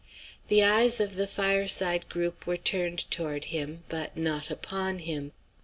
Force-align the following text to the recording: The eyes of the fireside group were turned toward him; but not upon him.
The 0.47 0.63
eyes 0.63 0.99
of 0.99 1.13
the 1.13 1.27
fireside 1.27 2.09
group 2.09 2.47
were 2.47 2.57
turned 2.57 3.11
toward 3.11 3.45
him; 3.53 3.83
but 3.87 4.17
not 4.17 4.49
upon 4.49 4.97
him. 4.97 5.31